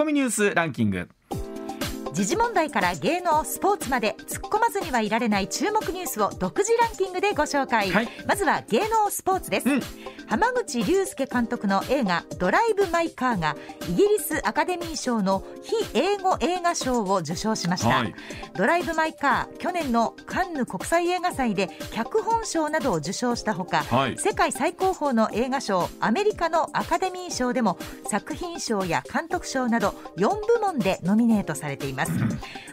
[0.00, 1.10] コミニュースランキング。
[2.12, 8.08] 時事問題から芸能スポーツまで突っ込まずにはいられない注目ニュースを独自ランキングでご紹介、はい。
[8.26, 9.80] まずは芸能スポーツです、うん。
[10.26, 13.56] 浜口竜介監督の映画「ドライブ・マイ・カー」が
[13.88, 18.14] イギリスアカデミー賞の非英語映画賞を受賞しました、はい。
[18.54, 24.18] ドライブ・マイ・カー去年のカンヌ国際映画祭で脚本賞などを受賞したほか、はい。
[24.18, 31.99] 世界最高峰の映画賞アメリカのアカデミー賞でも作品賞や監督賞など4部門でノミネートされています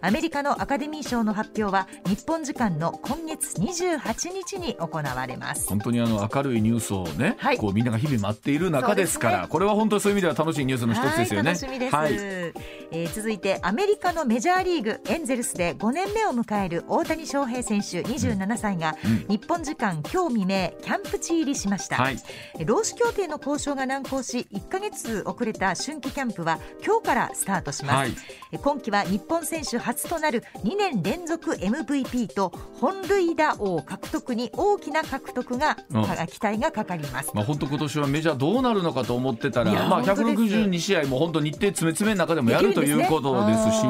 [0.02, 5.68] アメリカのアカデミー賞の発表は日本時間の今月28日に行われます。
[5.68, 7.58] 本当にあの明るいニュースをね、はい。
[7.58, 9.48] こうみんなが日々待っている中ですからね。
[9.50, 11.52] これは本当にそういう意味では楽しいニュースの一つですよね。
[11.52, 12.14] はい、楽しみです、はい。
[12.14, 19.38] えー続いてアメリカのメジャーリーグエンゼルスで5年目を迎える大谷翔平選手27歳が、うん。
[19.38, 22.18] 日本時間今日未明キャンプ地入りしました、はい。
[22.66, 28.12] 労使協定の交渉が難航し1ヶ月遅れた春季キャンプは今日からスタートします、はい
[28.62, 36.04] 今季は日本選手初となる2年連続 MVP と本塁打王獲得に大きな獲得が、うん。
[36.28, 37.32] 期待がかかります。
[37.34, 43.82] まあ、本当今年はメジャーどうなるのかと思ってたら、まあ、本当です162試合も本当日程詰め詰めの中でもやるということですし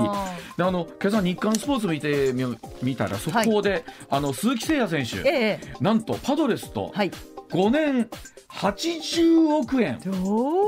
[0.58, 7.12] であの今朝日刊スポーツ見てみ見たら速報で、あの鈴木誠也選手、ええなんとパドレスとはい。
[7.50, 8.10] 5年
[8.50, 10.62] 80億円、お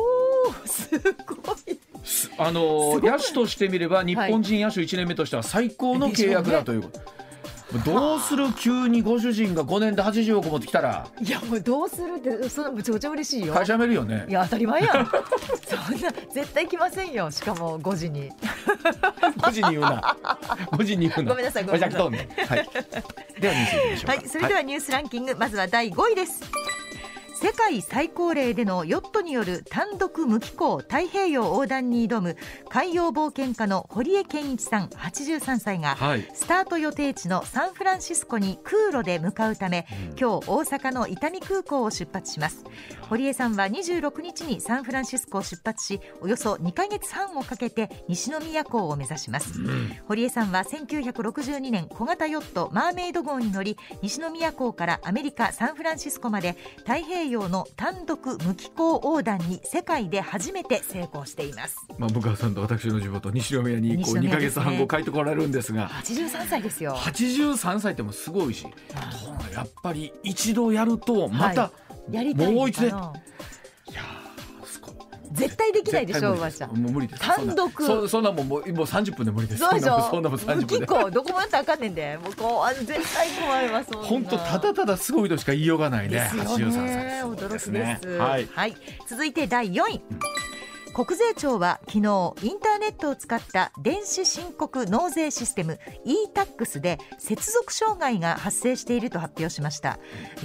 [0.52, 0.90] ーす
[1.26, 1.56] ごい。
[1.58, 1.89] す
[2.38, 7.00] あの野手としてみれば日本人野手1年目としては最高の契約だということ。
[7.86, 11.08] どうする急にご主人が5年で80億持ってきたら？
[11.22, 13.54] いやもうどうするってそんなむちゃくちゃ嬉しいよ。
[13.54, 14.26] 会社辞めるよね。
[14.28, 15.06] いや当たり前やん。
[15.68, 17.30] そんな絶対来ませんよ。
[17.30, 18.32] しかも5時に。
[19.38, 20.18] 5時に言うな。
[20.72, 21.30] 5時に言うな。
[21.30, 22.10] ごめんなさいごめんなさい。
[22.10, 22.30] ね？
[22.48, 22.70] はい。
[23.40, 24.12] ではニュースいきましょうか。
[24.14, 26.42] はいそれではニュースランキング、まずは第5位です
[27.42, 32.36] 世界最高齢でのヨットによる単独無寄港太平洋横断に挑む
[32.68, 36.30] 海洋冒険家の堀江謙一さん83歳が、はい。
[36.34, 39.88] スタート予定地のサンフランシスコに空路で向かうため、
[40.20, 42.66] 今日大阪の伊丹空港を出発します。
[43.04, 49.54] 堀江さんは26日にサンフランシスコを出発しおよそ2ヶ月半をかけて西宮港を目指します、
[50.10, 61.78] 堀江さんは1962年小型ヨットマーメイド号に乗り西宮港からアメリカ・サンフランシスコまで太平洋の単独無寄港横断に世界で初めて成功しています。
[61.98, 64.30] まあ、向川さんと私の地元西宮にこう2西宮ですね。
[64.30, 65.90] か月半後帰ってこられるんですが。
[65.90, 66.96] 83歳ですよ。
[66.96, 68.66] 83歳ってもすごいし。
[69.54, 71.72] やっぱり一度やるとまた、は
[72.12, 72.60] やりたいのかな。
[72.60, 73.14] もう一度
[75.32, 76.58] 絶対できないでしょ絶対無理です。
[76.58, 76.82] 馬ちゃん。
[76.82, 77.22] もう無理です。
[77.22, 77.84] 単独。
[77.86, 79.60] そそそんなもんもうもう30分で無理です。
[79.64, 80.02] そうでしょ？
[80.10, 80.80] そんなもんそんなもん30無寄分。
[80.80, 86.16] で港どこもやったらあかんねんでもうこうあの絶対困ります本当ただただすごいとしか言いようがないね。
[86.16, 87.48] ですよ83ね歳。
[87.48, 88.18] 驚きねです。
[88.18, 88.48] はい。
[88.54, 88.76] はい、
[89.08, 90.02] 続いて第4位
[91.00, 99.98] 国税庁は昨日インターネットを使った電子申告納税システム e-tax で接続障害が発生していると発表しました。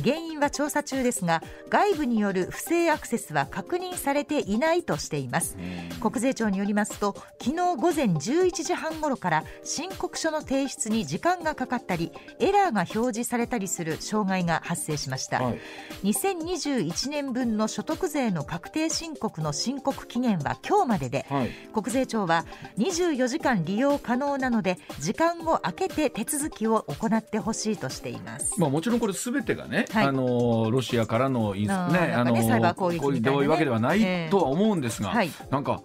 [0.05, 5.57] 原因は調査中ですが外部による不正アクセスは確認されていないとしています。
[6.01, 15.59] 国税庁によりますと昨日午前11時半ごろから申告書の提出に時間がかかったりエラーが表示されたりする障害が発生しました、はい。
[16.05, 21.51] 2021年分の所得税の確定申告の申告期限は今日までではい。
[21.73, 22.45] 国税庁は
[22.79, 28.61] 24時間利用可能なので時間を空けて手続きを行ってほしいとしています。
[28.61, 30.07] まあ、もちろんこれすべてがね、はい。
[30.07, 33.31] あのロシアからのいねあーなんかねサイバー攻撃ね。
[33.31, 34.27] こういうわけではなええ。
[34.29, 35.31] いとは思うんですが、はい。
[35.51, 35.83] なんか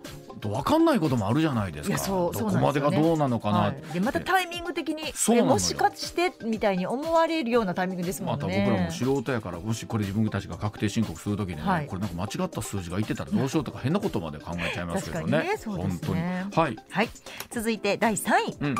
[0.48, 1.98] 分かんないこともあるじゃないですか。
[1.98, 8.64] そうどこまでがどうなのかな、はい、でまたタイミング的にそうもしかしてみたいに思われるようなタイミングですもまんね。
[8.64, 11.88] た僕らも素人やからもしこれ自分たちが確定申告するときにね、はい。
[11.88, 15.50] これなんか間違った数字がいってたらどうしようとか変なことまで考えちゃいますけどね。
[15.66, 16.22] 本当に。
[16.22, 17.10] はい、はい、
[17.50, 18.30] 続いて第3
[18.74, 18.76] 位。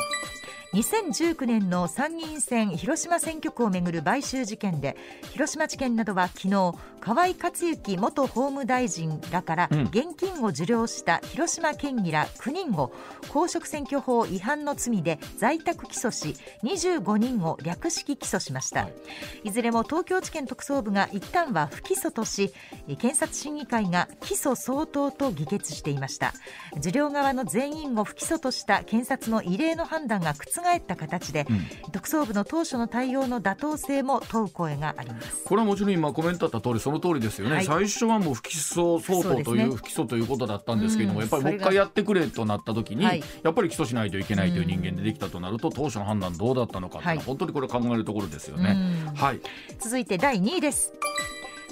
[0.72, 4.96] うん2019年の参議院選広島選挙区をめぐる買収事件で
[5.32, 9.82] 広島地検などは昨日河井克行元法務大臣らからうん。
[9.90, 12.92] 現金を受領した広島県議ら9人を
[13.28, 18.88] 公職選挙法違反の罪で在宅起訴し25人を略式起訴しました、
[19.42, 22.52] い、ずれも東京地検特捜部が一旦は不起訴とし
[22.86, 26.32] 検察審議会が起訴相当と議決していました。
[26.76, 31.46] 受領側の全員を不起訴とした検察の異例の判断が覆った形で、
[31.92, 35.44] 特捜部の当初の対応の妥当性も問う声があります。
[35.44, 37.64] これはもちろん今コメントあった通りその通りですよね、はい。
[37.64, 39.76] 最初はもう不起訴相当というね。
[39.76, 41.24] 不起訴ということだったんですけれども、うん。
[41.24, 47.18] やっぱりもう一回やってくれとなった時に、はいやっぱり起訴しないといけないという人間でできたとなると、当初の判断どうだったのかははい。
[47.18, 48.76] 本当にこれ考えるところですよね。
[49.08, 49.14] うん。
[49.14, 49.40] はい、
[49.78, 50.92] 続いて第2位です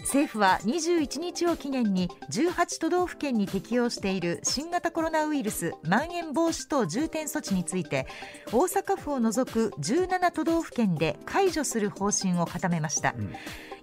[0.01, 8.07] 政府は21日を期限に18都道府県に適用している新型コロナウイルスまん延防止等重点措置について
[8.53, 13.33] 大阪府を除く17都道府県で解除する方針を固めました、うん。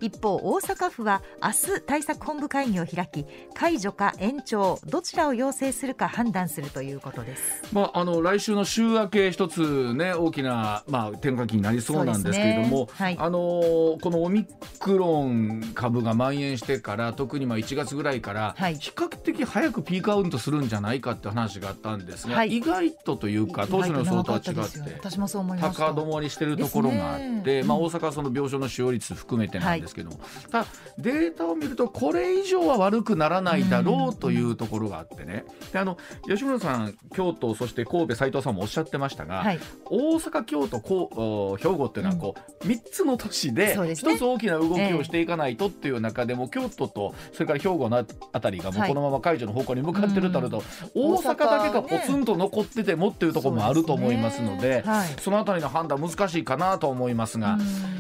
[0.02, 12.88] 一方大阪府は明日対策本部会議を開き解除か延長どちらを要請するか判断するということです、まあ、あの来週の週明け一つ、ね、大きな、まあ、転換期になりそうなんですけれども、ね。
[12.94, 14.46] はい、あのこのオミ
[14.80, 30.10] クロン株が蔓延してから特にまあ1月ぐらいから比較的早くピークアウトするんじゃないかって話があったんですが、はい、意外とというか当初の予想とは違って私もそう思いま高止まりしてるところがあって、ね、まあ、大阪はその病床の使用率含めてなんですけど。
[30.10, 30.68] も、ただ
[30.98, 35.46] データを見るとこれ以上は悪くならないだろうというところがあってね。
[35.72, 35.98] であの
[36.28, 54.84] 吉村さん京都そして神戸斉藤さんもおっしゃってましたが、はい、大阪京都こう兵庫っていうのはこう、うん、3つの都市で1つ大きな動きをしていかないとっていう中でも、京都とそれから兵庫のあたりがもうこのまま解除の方向に向かってるとなると、大阪だけがポツンと残っててもっていうところもあると思いますので
[55.22, 57.58] そのあたりの判断難しいかなと思いますが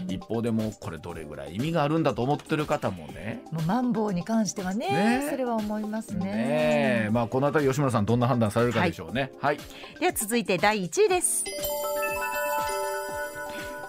[0.07, 3.43] 一方でもこれどれぐらい意味があるんだと思ってる方もね。
[3.51, 6.25] もうマンボウに関してはね、ね、それは思いますね。
[6.25, 9.31] ねまあこのあたり吉村さんどんな判断されるかでしょうね。
[9.39, 11.43] はい、はい、では続いて第1位です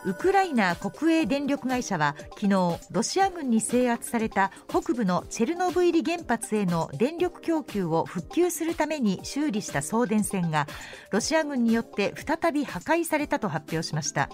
[0.06, 10.68] ウクライナ国営電力会社は昨日ロシア軍に制圧された北部のチェルノブイリ原発への電力供給を復旧するために修理した送電線が
[11.10, 14.30] ロシア軍によって再び破壊されたと発表しました、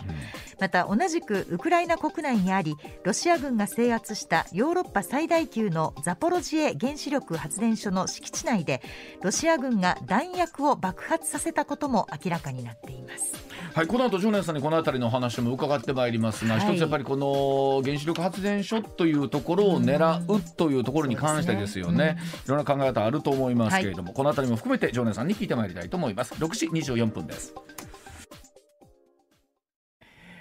[0.61, 8.83] また同じくウクライナ国内にありロシア軍が制圧したヨーロッパ最大級のザポロジエ原子力発電所の敷地内で
[9.23, 13.33] ロシア軍が弾薬を爆発させたことも明らかになっています。
[13.75, 26.35] はい、この後常念さんにこの辺りの話も伺ってまいりますが、はい、一つやっぱりこの原子力発電所というところを狙うというところに関してですよね、ねいろんな考え方あると思いますけれども、はい、この辺りも含めて常念さんに聞いてまいりたいと思います。
[26.35, 27.55] 6時24分です。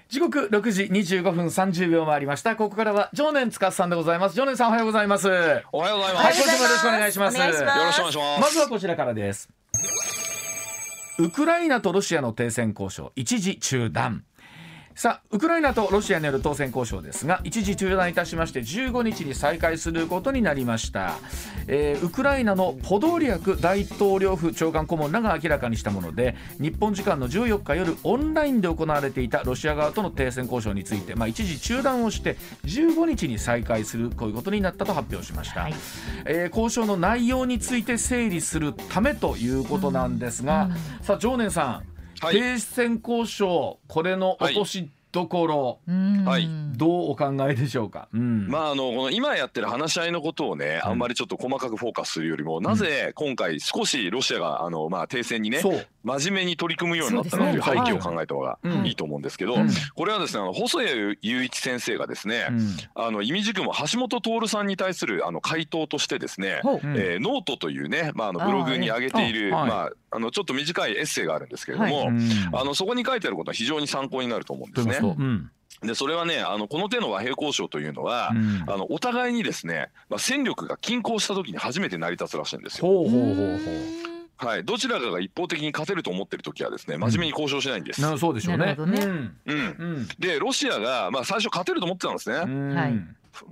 [0.10, 2.58] 時刻6時25分30秒回りました。
[2.58, 4.36] ここからは常年司さんでございます。
[4.36, 5.30] 常年さんおはようございます。
[5.72, 6.26] おはようございます。
[6.26, 7.38] はい今週もよろしくお願いします。
[7.38, 8.18] よろしくお願いします。
[8.42, 9.50] まずはこちらからです。
[11.18, 14.26] ウクライナとロシアの停戦交渉一時中断
[14.96, 21.16] さあウクライナとロシアによる当選交渉ですが一時中断いたしまして15日に再開することになりました、
[21.68, 32.36] えー、ウクライナのポドリャク大統領府長官顧問らが明らかにしたもので日本時間の14日夜オンラインで行われていたロシア側との停戦交渉について、まあ、一時中断をして
[32.66, 35.74] 15日に再開するこういうことになったと発表しました、はい、
[36.26, 41.91] えー、交渉の内容について整理するためということなんですが、うんうん、さあ常念さん
[42.22, 45.80] はい、停戦交渉これの落としどころ、
[46.26, 46.48] はい、
[46.78, 55.62] どうお考えでしょうか、うん、まああのこの今やってる話し合いのことをね、あんまりちょっと細かくフォーカスするよりも、うん、なぜ今回少しロシアがあのまあ停戦にね
[56.04, 58.92] 真面目に取り組むようになったのという背景を考えた方がい。
[58.92, 59.56] いと思うんですけど、
[59.96, 62.48] これはですねあの細谷雄一先生がですね、
[62.96, 72.12] あの意味軸も橋本徹さんに対するあの回答としてですね、えー、ノートというね、まあ、あのブログに上げている、まああのちょっと短いエッセイがあるんですけれども、
[72.54, 75.00] あのそこに書いてあることは非常に参考になると思うんですね。
[75.82, 82.88] でそれはねあのこの手の和平交渉というのは、うん、あのお互いにですね、まあ、戦力が均衡した時に初めて成り立つらしいんですよ。
[82.88, 84.11] ほうほうほうほう
[84.46, 88.06] はい、どちらかが一方的に勝てると思ってる時はですね真面目に交渉しないんです。
[88.06, 88.76] うん、そうでしょうね。
[88.76, 88.76] ね。
[88.76, 92.38] うん、うん、でロシアが、まあ、最初勝てると思ってたんですね。
[92.38, 92.48] はい、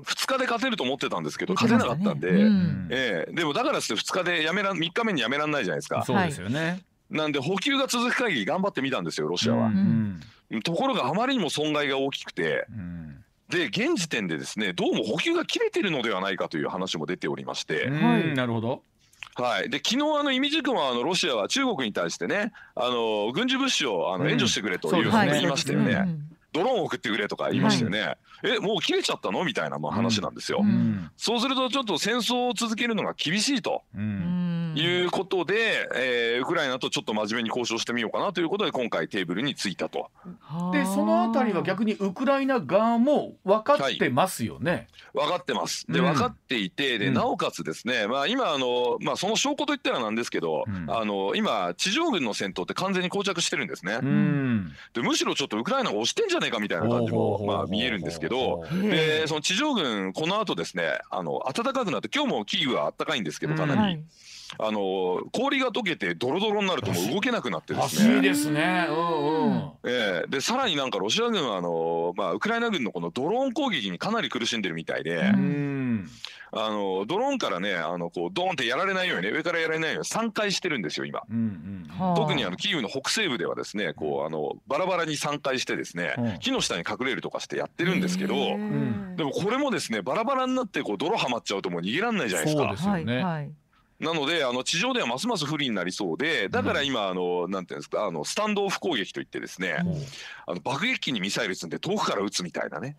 [0.03, 2.13] 2日で勝てると思ってたんですけど、勝てなかった。
[2.13, 6.03] んで、ねうん、えー、でもだからって2日でやめら3日目にやめらんないじゃないですか。
[6.05, 6.83] そうですよね。
[7.09, 9.67] なんで補給が続く限り頑張ってみたんですよロシアは。
[9.67, 10.21] うん。
[10.63, 17.89] ところがあまりにも損害が大きくて、うん、で現時点でですねどうも補給が切れてるのではないかという話も出ておりまして。
[17.89, 18.83] はい、なるほど
[19.41, 25.93] はい、で昨日あの意味軸もあのロシアは中国に対してねあの軍事物資をあの援助してくれというふうに言いましたよね。
[25.93, 26.25] うん。
[26.51, 28.17] ドローンを送ってくれとか言いましたよね、はい、
[28.55, 29.43] えもう切れちゃったの？
[29.43, 34.01] みたいなまあ話なんですよ、うん、そうするとちょっと戦争を続けるのが厳しいと、うん、
[34.79, 40.09] いうことで、えー、ウクライナとちょっと真面目に交渉してみようかなということで今回テーブルに着いたと。
[40.73, 45.85] でそのあたりは逆にウクライナ側も分かってますよね、はい、分かってます。
[45.87, 53.99] で、分かっていてでなおかつですね、まあ、今あの、まあ、その証拠といったらなんですけど、あの今地上軍の戦闘って完全に膠着してるんですね、
[54.93, 64.03] でむしろちょっとウクライナが押してんじゃゃねえかみたいな感じもまあ見えるんですけどでその地上軍この後ですねあの暖かくなって今日もキーウは暖かいんですけどかなり。
[64.57, 68.15] あの氷が溶けてドロドロになるともう動けなくなってですね。
[68.15, 68.87] いいですね。
[68.89, 69.71] うんうん。
[69.85, 75.17] えー、でさらになんかロシア軍はあのまあウクライナ軍のこのドローン攻撃にかなり苦しんでるみたいで。
[75.17, 76.09] うん
[76.51, 88.33] あのドローンからねあのこうドーンってやられないようにね上からやられないように3回してるんですよ今、うんうん、特にあのキーウの北西部ではですねこうあのバラバラに3回してですね、木の下に隠れるとかしてやってるんですけど、
[89.15, 92.63] でもこれもですねバラバラになってこう泥はまっちゃうともう逃げられないじゃないですか。
[92.63, 93.51] そうですよね、はい
[93.99, 99.75] なのであの地上ではますます不利になりそうでだから今あのなんていうんですかあのスタンドオフ攻撃といってですね、
[100.47, 102.95] あの爆撃機にミサイル積んで遠くから撃つみたいなね、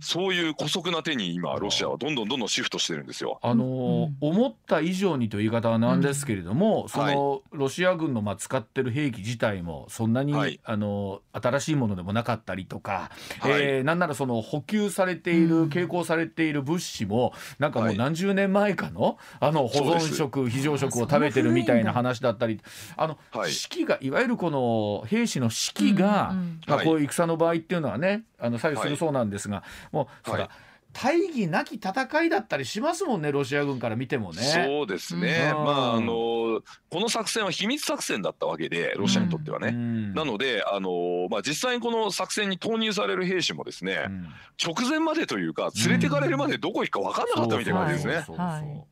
[0.00, 3.38] そういう姑息な手に今ロシアはどんどんどんどんシフトしてるんですよ。
[3.42, 10.34] あの思った以上にという言い方はなんですけれども、そのロシア軍のまあ使ってる兵器自体もそんなに、
[10.64, 22.60] あの新しいものでもなかったりとか、はえなんならその補給されている、傾向されている物資もなんかもう何十年前かのあの保存食非常食を食べてるみたいな話だったり
[22.96, 29.62] あの、はい、士気がいわゆるこの兵士の士気が、うんうん、まあ、こういう戦の場合っていうのはねあの左右するそうなんですが、
[29.92, 30.50] もうそら、
[30.92, 34.42] 大義なき戦いだったりしますもんねロシア軍から見てもね。
[34.42, 39.68] そうですね、うん、まああのこの作戦は秘密作戦だったわけでロシアにとってはね。
[39.68, 44.28] うん、なのであの、まあ、実際にこの作戦に投入される兵士もですね、うん、
[44.62, 48.84] 直前までというか連れてかれるまでどこ行くか分かんなかったみたいな感じですね。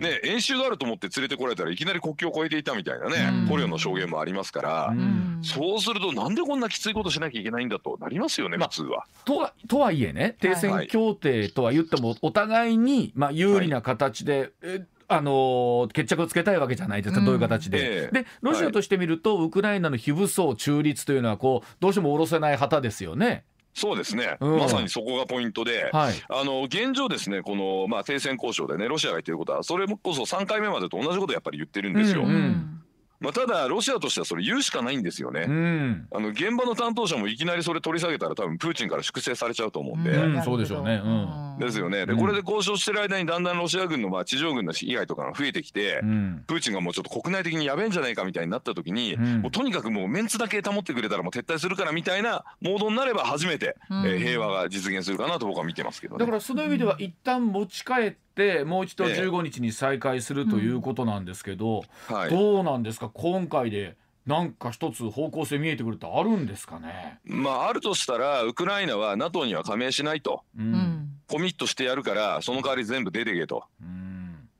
[0.00, 4.94] ね、演習があると思って連れてこられたらいきなり国境を越えていたみたいなね、捕虜の証言もありますから、
[5.42, 9.06] そうするとなんでこんなきついことしなきゃいけないんだとなりますよね、普通は。
[9.24, 14.86] とはとはいえね停戦協定とは言ってもお互いに、まあ、有利な形で、はい。
[15.08, 18.10] あの決着をつけたいわけじゃないですか、どういう形で。
[18.12, 23.44] で、ロシアとしてみると、ウクライナの非武装中立というのはこう、どうしても下ろせない旗ですよね。
[23.76, 32.22] そうですね、うん、まさにそこがポイントで、はい、あの現状、ですねこの、まあ、停戦交渉でね、ロシアが言ってることは、それこそ3回目までと同じことやっぱり言ってるんですよ。
[32.22, 32.82] うんうん
[33.20, 41.08] まあ、ただ、ロシアとしてはそれ言うしかないんですよね、うん、あの現場の担当者もいきなりそれ取り下げたら、多分プーチンから粛清されちゃうと思うんで、うん、そうでしょうね、う
[41.56, 46.00] ん、ですよね、でこれで交渉してる間に、だんだんロシア軍のまあ地上軍の被害とかが増えてきて、
[46.46, 63.08] プーチンがもうちょっと国内的にやべえんじゃないかみたいになった時に、もうとにかくもうメンツだけ保ってくれたら、もう撤退するからみたいなモードになれば、初めて、えー、平和が実現するかなと僕は見てますけど、ね、だからその意味では、一旦持ち帰ってってもう一度15日に再開するということなんですけど、えはい、どうなんですか？
[63.14, 67.18] 今回でなんか一つ方向性見えてくるってあるんですかね？
[67.24, 73.64] まああるとしたらウクライナは NATO には加盟しないと、うん、コミットしてやるからその代わり全部出てけと。
[73.80, 74.12] うん。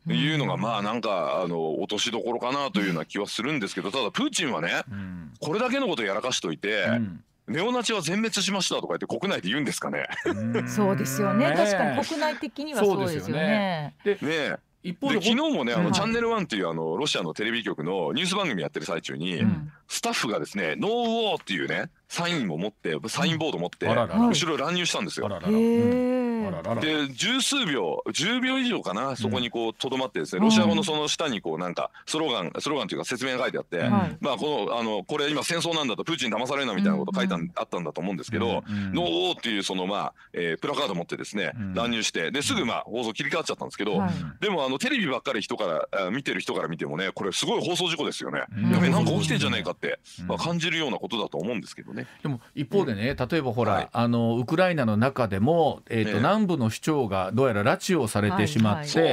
[0.09, 10.07] いうのがまあなんかあの落としどころかなというような気はするんですけどただプーチンはね、うん、これだけのことやらかしといて、うんネオナチは全滅しましたとか言って国内で言うんですかね。
[10.67, 11.55] そうですよね。
[11.57, 13.95] 確かに国内的にはそうですよね。
[14.05, 19.43] でね一方で昨日もねあの、チャンネル1っていうあのロシアのテレビ局のニュース番組やってる最中に、
[19.89, 25.29] スタッフがですね「ノーウォー」っていうねサインも持ってサインボード持って、後ろ乱入したんですよ。
[26.81, 33.89] で十数秒10秒以上かなそこにこうとどまってですね、ロシア語のその下にこうなんかスローガンスローガンというか説明が書いてあって、
[34.21, 44.03] まあこのあのこれ今戦争なんだとプーチン騙されるなみたいなこと書いてあったんだと思うんですけど、ノーっていうそのまあ、えー、プラカード持ってですね、乱入してですぐまあ放送切り替わっちゃったんですけど、
[44.41, 48.45] でもあのテレビばっかり人から見てる人から見てもねこれすごい放送事故ですよね。
[48.73, 52.07] やべなんか起きてんじゃないかって、まあ、感じるようなことだと思うんですけどね。
[52.23, 59.11] でも一方でね、例えばほら、はい、あのウクライナの中でも、えーと、南部の市長がどうやら拉致をされてしまって、はい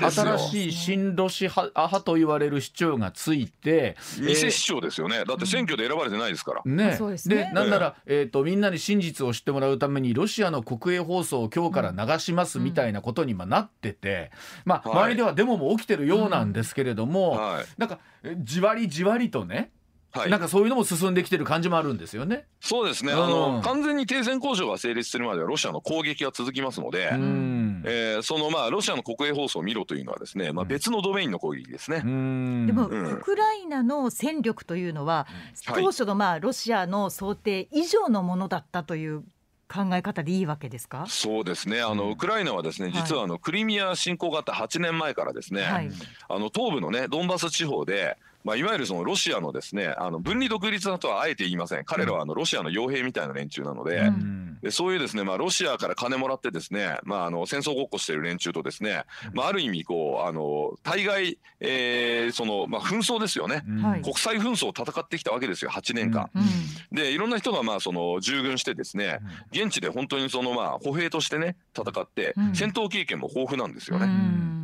[0.00, 6.62] はい、新しい新ロシア派と言われる市長がついて偽市長ですよね、だって選挙で選ばれてないですから。
[6.64, 14.30] ね、で、ね、なんなら、えーと、みんなに真実を知ってもらうためにロシアの国営放送を今日から流しますみたいなことになってて、
[14.64, 17.98] まあ、周りではデモも起きてるようなんですけれども、はい、なんか
[18.38, 19.70] じわりじわりとね
[20.12, 22.44] はい、なんかそういうのも進んできてる感じもあるんですよね。
[22.60, 32.00] そうですね、うん、あの完全に停戦交渉が成立するまではロシアの攻撃が続きますので、うん、えー、そのまあロシアの国営放送を見ろというのはですね、まあ、別のドメインの攻撃ですね。
[32.00, 35.26] でも、ウクライナの戦力というのは、
[35.66, 39.24] 当初のまあロシアの想定以上のものだったという
[39.72, 41.06] 考え方でいいわけですか？
[41.08, 41.80] そうですね。
[41.80, 45.90] あの、ウクライナはですね実はあの、クリミア侵攻があった8年前からですね、はい、
[46.28, 51.84] あの東部のねドンバス地方でまあ、いわゆるそのロシアのですねあの分離独立だとはあえて言いません。
[51.84, 66.30] 彼らはあのロシアの傭兵みたいな連中なのでうん、でそういうですね、まあ、ロシアから金もらってですね、まあ、あの戦争ごっこしている連中とですね、まあ、ある意味こうあの対外、えーそのまあ、紛争ですよね、うん、国際紛争を戦ってきたわけですよ8年間。
[66.34, 69.18] うん、でいろんな人がまあその従軍してですね
[69.50, 74.61] 現地で本当にそのまあ歩兵としてね戦って戦闘経験も豊富なんですよね。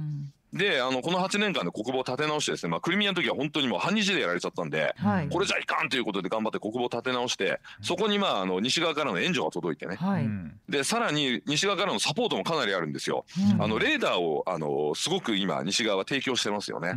[0.52, 10.28] であのこの8年間で国防を立て直してですね、まあ、クリミアの時は本当にもう半日でやられちゃったんで、はい、これじゃいかんということで頑張って国防を立て直してそこにまああの西側からの援助が届いてね、はい、
[10.68, 13.24] でさらに西側からのサポートもかなりあるんですよ。
[13.54, 16.94] うん、あのレーダーをあのすごく今西側は提供してますよね。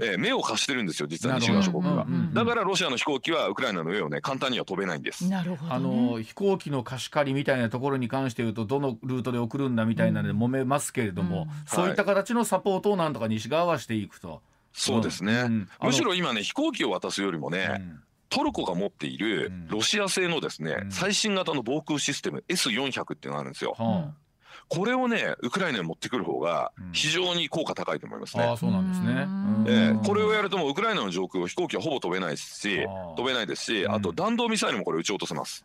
[0.00, 5.28] えー、目を貸してるんですよ実は西側諸国が、だからロシアの飛行機はウクライナの上をね簡単には飛べないんです。
[5.28, 14.42] なるほど、ね、あの飛行機の貸し借りみたいなところに関して言うとどのルートで送るんだみたいなので揉めますけれども、うん、そういった形のサポートをなんとか西側はしていくと。
[14.72, 17.82] そうですね、うん、むしろ今ね飛行機を渡すよりもね、
[18.28, 23.74] トルコが持っているロシア製のですね、最新型の防空システム S400 っていうのがあるんですよ。
[24.68, 28.44] これをねウクライナに持ってくる方が非常に効果高いと思いますね。
[28.44, 29.26] あそうなんですね、
[29.66, 35.64] えー、これをやるともうウクライナの上空を飛行機はほぼ飛べないですし飛べないですしあと弾道ミサイルもこれ撃ち落とせます。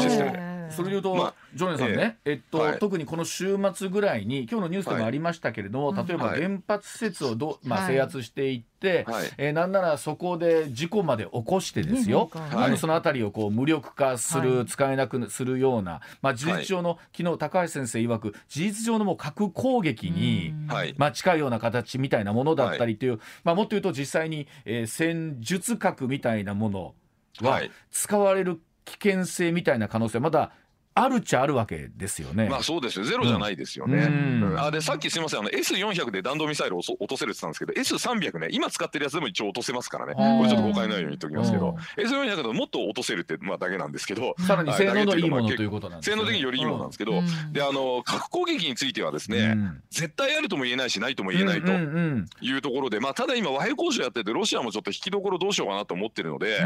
[0.00, 0.54] システムで。
[0.70, 20.54] それでいうと、まあ、ジョネさんね、えー、えっと、はい、特にこの週末ぐらいに今日のニュースでもありましたけれども、はい、例えば原発施設をど、まあ、制圧していって、はい、えー、なんならそこで事故まで起こしてですよ、あのその辺りをこう無力化する、使えなくするような、まあ、事実上の、昨日高橋先生曰く事実上のもう核攻撃に、
[20.96, 26.94] まあ、近いような形みたいなものだったりという、まあ、もっと言うと実際に、えー、戦術核みたいなもの
[27.40, 30.52] は使われる危険性みたいな可能性まだ
[30.96, 32.48] あるっちゃあるわけですよね。
[32.48, 33.04] まあそうですよ。
[33.04, 34.04] ゼロじゃないですよね。
[34.04, 35.40] うん、あでさっきすみません。
[35.40, 40.14] あの S400 で弾道ミサイルを落とせるって言ったんですけど S300 ね今使ってるやつでも一応落とせますからね。
[40.14, 41.76] これちょっと誤解ないように言っておきますけど。
[41.96, 44.34] S400 でももっと落とせるってまあだけなんですけど。
[44.38, 46.16] さらに性能のいいものということなんですね。
[46.16, 49.56] 性能的によりいいものなんですけど、であの核攻撃についてはですね、
[49.90, 56.60] 絶対あるとも言えないしないとも言えないというところで、まあただ今和平交渉やっててロシアもちょっと引きどころどうしようかなと思ってるので、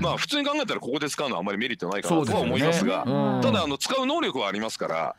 [0.00, 3.04] まあ普通に考えたらここで使うのはあんまりメリットないかなとは思いますが、
[3.42, 5.16] ただあの使う能力はありますから。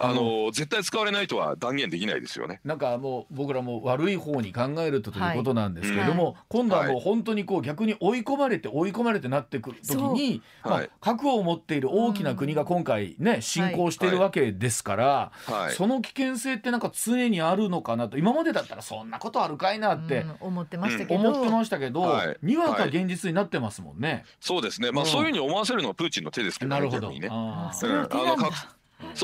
[0.00, 2.60] あの絶対使われないとは断言できないですよね。
[2.64, 18.18] なんかもう僕らも悪い方に考えるとということなんですけれども、はい、今度はもう本当にこう逆に追い込まれて追い込まれてなってくる時に、まあ、核を持っている大きな国が今回ね侵攻しているわけですから、はい、その危険性ってなんか常にあるのかなと。
[18.18, 24.24] 今までだったらそんなことあるかいなって思ってましたけど、思ってましたけど、にわか現実になってますもんね。
[24.40, 24.92] そうですね。
[24.92, 27.10] まあ、そういうふうに思わせるのはプーチンの手ですけど、ね、なるほど。
[27.10, 27.86] ね、あのそ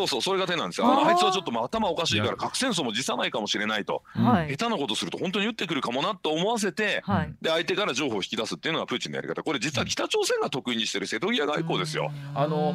[0.05, 0.87] うそうそれが手なんですよ。
[0.87, 9.43] あいつはちょっとまあ頭おかしいから核戦争も辞さないかもしれないと、はい、下手なことすると本当に撃ってくるかもなと思わせて、はい、で相手から情報を引き出すっていうのがプーチンのやり方。
[9.43, 12.11] これ実は北朝鮮が得意にしてる瀬戸際外交ですよ。
[12.35, 12.75] あの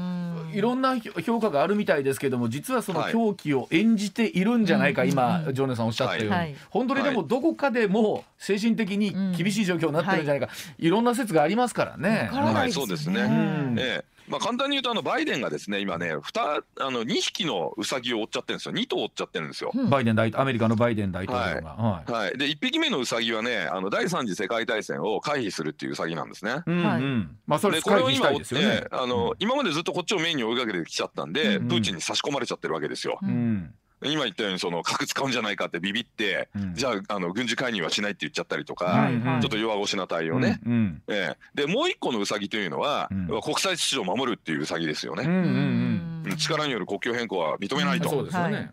[0.54, 12.30] いろんな評価があるみたいですけども実はその狂気を演じているんじゃないか、はい、今ジョーネさんおっしゃったように、はい、本当にでもどこかでも精神的に厳しい状況になってるんじゃないか、い、ろんな説がありますからね。
[12.32, 13.76] はい、そうですね、うん。
[13.78, 18.74] ええまあ、簡単に言うとあのバイデンがですね今ね2あの2匹のウサギを追っちゃってるんですよ。
[18.74, 19.72] 2頭追っちゃってるんですよ。
[19.90, 21.70] バイデン大アメリカのバイデン大統領が。
[21.74, 26.64] はい、はい、で1匹目のウサギはねあの第三次世界大戦を回避するっていうウサギなんですね。
[26.66, 28.86] うんうん、まあそれ回避したいですよね。
[28.92, 33.20] あの、うん、今までずっとこっちをメインに追いかけてきちゃったんで、うん、プーチンに差し込まれちゃってるわけですよ。
[33.22, 48.10] うん今言ったようにその核使うんじゃないかってビビって、うん、じゃああの軍事介入はしないって言っちゃったりとか、はいはい、ちょっと弱腰な対応ね、うんうん、えー、でもう一個のウサギというのは、うん、国際秩序を守るっていうウサギですよね、うんうんうん、力による国境変更は認めないと、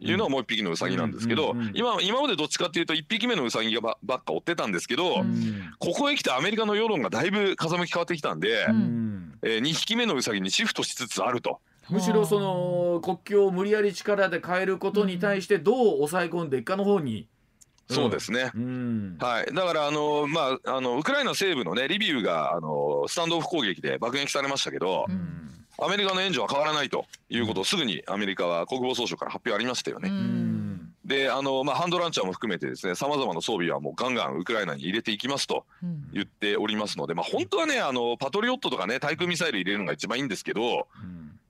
[0.01, 0.15] い。
[0.15, 5.25] うのはもう一匹のウサギなんですけど、今今までどっちかっていうと一匹目のウサギがばばっか追ってたんですけど、
[5.79, 11.61] ここへ来てアメリカの世論がだいぶ風向き変わってきたんで、うん、えー、2匹目のウサギにシフトしつつあると。
[11.89, 17.29] むしろその国境を無理やり力で変えることに対してどう抑え込んでいくかの方に。
[17.89, 30.09] そうですね、うん、はい、だからあの、まあ、あのウクライナ西部の、ね、リビウがあのスタンドオフ攻撃で爆撃されましたけど、うん、アメリカの援助は変わらないということをすぐにアメリカは国防総省から発表ありましたよね。
[30.09, 35.65] うん、であの、まあ、ハンドランチャーも含めてですねさまざまな装備はもうガンガンウクライナに入れていきますと
[36.13, 40.89] 言っておりますので、まあ、本当はねあのパトリオットとかね対空ミサイル入れるのが一番いいんですけど。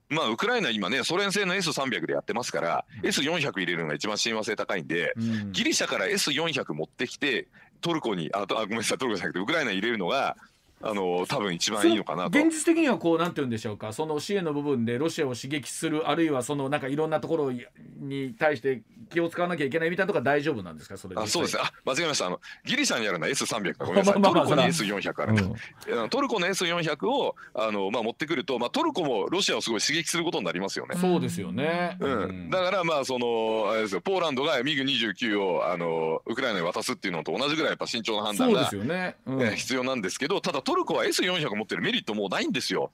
[0.09, 7.47] まあ、ウクライナ今ね、ソ連製の S300 でやってますから、S400 入れるのが一番親和性高いんで、うん、ギリシャから S400 持ってきて、
[7.81, 10.37] トルコに、あ、あごめんなさい、トルコじゃなくて、ウクライナに入れるのが、
[10.81, 12.39] あの多分一番いいのかなと。
[12.39, 13.93] 現実的にはこうなんて言うんでしょうか。
[13.93, 20.97] その支援の部分でロシアを刺激するあるいはそのなんかいろんなところに対して気を使わなきゃいけないみたいなとか大丈夫なんですか？
[20.97, 21.57] それあそうです。
[21.59, 22.27] あ間違えました。
[22.27, 30.95] あのギリシャにあるのは S300 ごめんなさい、トルコに S400 ある、うん、トルコの S400 をあの、まあ、持ってくると、まあ、トルコもロシアをすごい刺激することになりますよね。
[30.95, 34.01] そうですよね、うん、うん、だからまあそのあれですよ。
[34.01, 42.91] ポーランドがミグ29をあのウクライナに渡すっていうのと同じぐらいやっぱ慎重な判断が、ね、うん、必要なんですけどただトルコは S400 持ってるメリットもうないんですよ。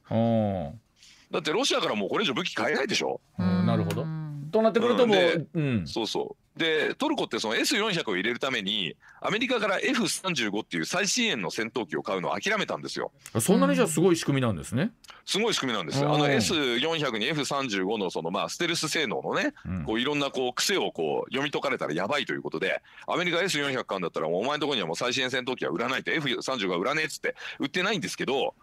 [1.31, 3.19] だってロシアからもうこれ以上武器買えないでしょ。
[3.39, 4.05] なるほど。
[4.53, 13.11] となってくるともう、うん、そうそうでトルコってその S400 を入れるためにアメリカから F35 っていう最新鋭の戦闘機を買うのを諦めたんですよ。
[13.39, 14.91] そんなにじゃすごい仕組みなんですね。
[15.25, 15.99] すごい仕組みなんです。
[15.99, 19.53] あの S400 に F35 のそのまあステルス性能のね、
[19.87, 28.53] こういろんなこう癖をこう読み解かれたらやばいということで、アメリカ S400 買うんだったらお前のところにはもう最新鋭戦闘機は売らないって F35 は売らねえっつって売ってないんですけど。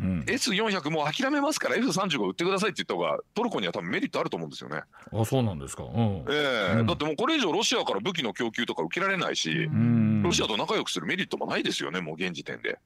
[0.00, 4.82] うん、S400 もう諦めますから F35 売ってくださいって言った方がトルコには多分メリットあると思うんですよね。
[5.12, 6.32] あそうなんですか、うん、ええ。
[6.76, 9.70] ーうん、だってもうこれ以上ロシアから武器の供給とか受けられないし、
[10.22, 12.78] ロシアと仲良くするメリットもないですよねもう現時点で。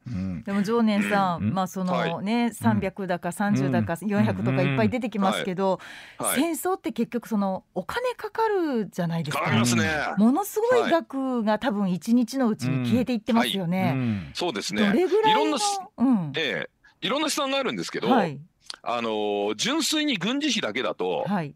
[0.45, 5.81] でも常念さん、まあそのね、はい、300だか30だか400とかいっぱい出てきますけど、
[6.19, 9.45] はい、戦争って結局そのお金かかるじゃないですか。
[9.45, 9.89] かかりますね。
[10.17, 14.31] ものすごい額が多分一日のうちに消えていってますよね。
[14.35, 14.87] そうですね。
[14.87, 15.59] どれぐらいのいろんな、
[15.99, 18.39] うん、ええいろんな試算があるんですけど、はい、
[18.83, 21.55] あの純粋に軍事費だけだと、はい、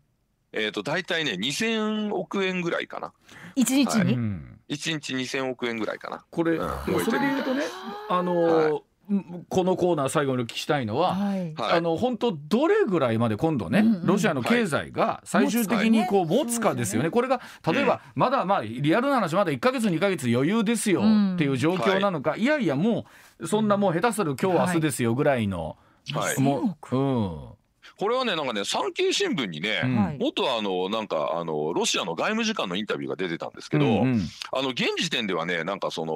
[0.52, 3.12] えっ、ー、と大体ね2000億円ぐらいかな。
[3.57, 4.18] 一日に、
[4.68, 6.24] 一、はい、日2000億円ぐらいかな。
[6.30, 7.62] これ、うん、それで言うとね、
[8.09, 8.83] あのー
[9.48, 17.10] このコーナー最後にお聞きしたいのは、はい、あの本当どれぐらいまで今度ね、うんうん、ロシアの経済が最終的にこう持つかですよね。
[17.10, 21.02] これが例えばまだまあリアルな話まだ1か月2か月余裕ですよ
[21.34, 23.04] っていう状況なのか、いやいやも
[23.38, 25.76] うそんなもう下手する今日明日ですよぐらいの、
[26.12, 27.40] はい、もう、うん、
[27.96, 36.12] これはねなんかね産経新聞にね、うん、元あのなんかあのロシアの外務次官のインタビューが出てたんですけど、うんうん、あの現時点ではねなんかその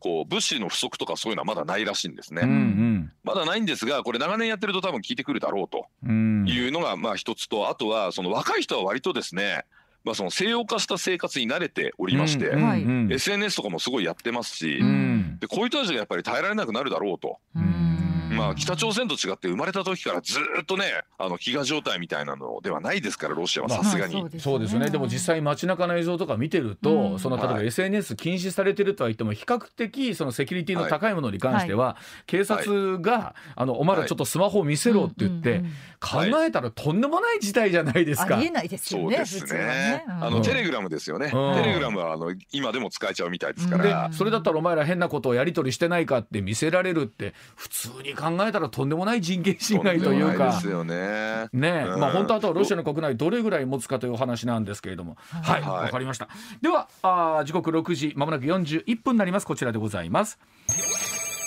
[0.00, 9.64] こう物資の不足とかそういうのはまだないらしいんですね、うんうん、まだないんですがこれ長年やってると多分聞いてくるだろうというのがまあ一つとあとはその若い人は割とですね
[10.04, 17.38] まあ、その西洋化した生活に慣れておりまして、うんうん、SNS とかもすごいやってますし、うん、でこういう人たちがやっぱり耐えられなくなるだろうと。
[17.56, 17.95] うん
[18.36, 20.84] まあ北朝鮮と違って生まれた時からずっとね
[21.18, 35.62] あの飢餓状態みたいなのではないですからロシアはさすがに、そうですねでも実際街中の映像とか見てると、うん、その例えば SNS 禁止されてるとは言っても比較的そのセキュリティの高いものに関しては、はい、警察が、はい、あのお前らちょっとスマホを見せろって言って、
[36.00, 38.36] 考えたらとんでもない事態じゃないですか。
[38.36, 39.24] ありえないですよね。
[39.24, 39.60] そうですね。
[39.60, 41.30] ねあのテレグラムですよね。
[41.30, 44.10] テレグラムはあの今でも使えちゃうみたいですから。
[44.12, 50.52] それだったらお前ら変なことをやり取りしてないかって見せられるって普通に考えたらとんでもない人権侵害というか。
[50.52, 51.48] ですよね。
[51.52, 55.16] ね、うん、まあ本当あとはロシアの国内どれぐらい持つかという話なんですけれども。
[55.30, 56.28] はい、わ、はい、かりました。
[56.62, 59.46] ではあ時刻6時まもなく41分になります。
[59.46, 60.38] こちらでございます。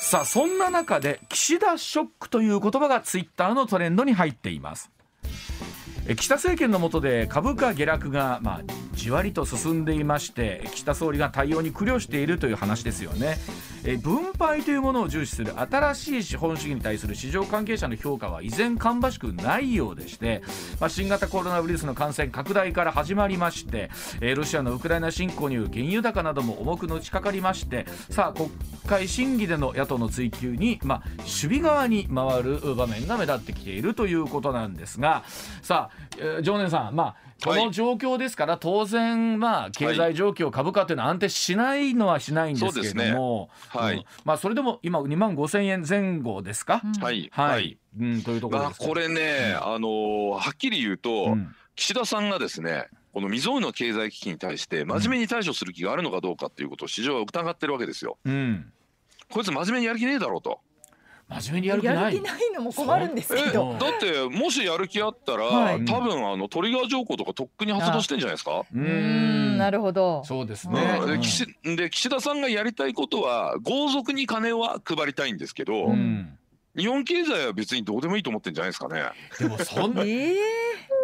[0.10, 4.89] さあそんな中で岸田ショックという言葉がツイッターのトレンドに入っています
[6.18, 8.62] 岸田政権の下で株価下落が、まあ、
[9.00, 13.38] じわりと進んでいまして岸田総理が対応に苦慮しているという話ですよね。
[13.86, 20.44] え分配というものを重視する新しい資本主義に対する市場関係者の評価は依然芳しくないようでして、
[20.82, 28.50] まあ、新型コロナウイルスの感染拡大から始まりまして、えロシアのウクライナ侵攻による原油高なども重くのちかかりましてさあ国
[28.86, 35.24] 会審議での野党の追及に、まあ、守備側に回る場面が目立ってきているということなんですが
[35.62, 46.82] さあ、えー、常念さん、まあこの状況ですから、当然、まあ、経済状況、株価というのは安定しないのはしないんですけれども、はい、まあ、それでも今、2万5千円前後ですか？
[47.02, 51.38] はい、はい、うん、というところですこれね、あのはっきり言うと、
[51.75, 58.17] 岸田さんがですね、この未曾有の経済危機に対して真面目に対処する気があるのかどうかっていうことを市場は疑ってるわけですよ。
[58.25, 58.71] うん、
[59.32, 60.60] こいつ真面目にやる気ねえだろうと。
[61.30, 61.96] 真面目にやる気ない。
[61.96, 63.78] やる気ないのも困るんですけど。
[63.80, 68.63] だってもしやる気あったら、はい、多分あのトリガー条項とかとっくに発動してんじゃないですか？
[68.74, 69.58] うん。
[69.58, 70.24] なるほど。
[70.26, 75.94] そうですね、で岸で岸田さんがやりたいことは豪族に金は配りたいんですけど、
[76.76, 79.04] 日本経済は別にどうでもいいと思ってんじゃないですかね。
[79.38, 80.36] でもそんな、えー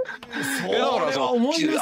[0.05, 1.21] からさ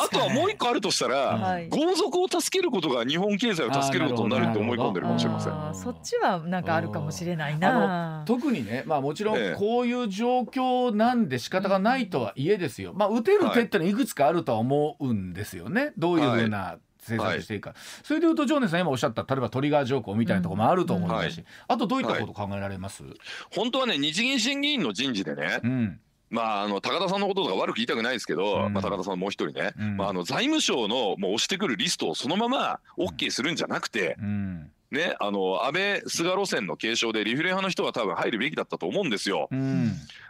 [0.03, 5.83] あとはもう一個あるとしたら、はい、豪族を助けることが日本経済を助けることになるって思い込んでるかもしれません。
[5.83, 8.23] そっちはなんかあるかもしれないな。
[8.25, 15.93] 特にねまあもちろんこういう状況なんで仕方がないとはいえですよ、まあ打てる手ってのはいくつかあるとは思うんですよね。
[15.97, 23.13] どういうふうな、政策していくか、はい、それでいうと、ジョーネさん、今おっしゃった、例えばトリガー条項みたいなところもあると思いますし、うんはい、あとどういったこと考えられます、はい、
[23.53, 25.99] 本当はね、日銀審議員の人事でね、うん
[26.33, 39.49] まあ、あの高田さんのこととか悪く言いたくないですけど、うん、まあ、高田さんもう一人ね、うん、まあ、あの財務省のもう押してくるリストをそのまま OK するんじゃなくて、うん、ね、あの安倍、菅路線の継承でリフレ派の人が多分入るべきだったと思うんですよ。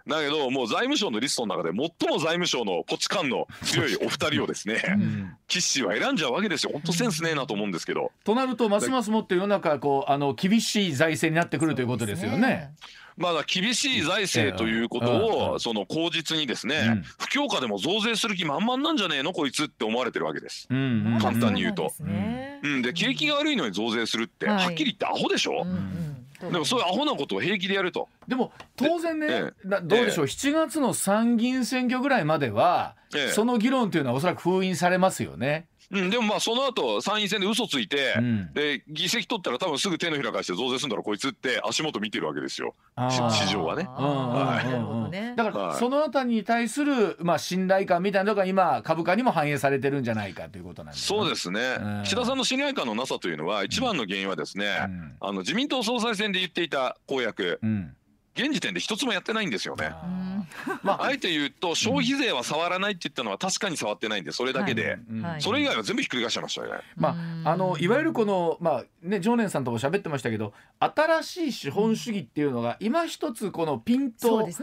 [0.07, 4.81] だけど、もう財務省のリストの中で最も財務省のポチ感の強いお二人をですね、
[5.47, 6.71] 岸は選んじゃうわけですよ。
[6.71, 8.11] 本当センスねえなと思うんですけど。
[8.23, 12.71] となるとますますもって世の中こうあの厳しい財政になってくるということですよね。
[13.17, 20.67] まあ、厳しい財政ということを、その口実にですね、不況下でも増税する気満々なんじゃねえのこいつって思われてるわけです。
[20.67, 21.93] 簡単に言うと。
[21.99, 25.65] うん、で景気が悪いのに増税するって、はっきり言ってアホでしょ？
[26.51, 28.09] でもそういうアホなことを平気でやると。
[28.27, 32.95] でも当然ね、ええ、どうでしょう、え、7月の参議院選挙ぐらいまでは、
[33.33, 35.67] その議論というのはおそらく封印されますよね。
[35.93, 42.75] うん、でもまあその後参院選で嘘ついて、うん、で議席取ったら多分すぐ手のひら返して増税するんだろこいつって足元見てるわけですよ。
[43.09, 43.83] 市場はね。
[45.35, 57.95] だからそのあたりに対するまあ信頼感みたいなのが今株価にも反映されてるんじゃないかということなんです、そうですね、うん、岸田さんの信頼感のなさというのは一番の原因はですね、うん、あの自民党総裁選で言っていた公約、うん
[58.35, 59.93] 現時点で一つもやってないんですよね。
[60.81, 66.81] まあ、 あえて言うと消費税は触らないって言ったのは確かに触ってないんでそれだけで、はい、それ以外は全部ひっくり返しましたよね。
[66.95, 67.15] ま
[67.45, 74.53] あ、あのいわゆるこの、まあね、常念さんとも喋ってましたけど新しい資本主義っていうのが今一つこのピンと、ね、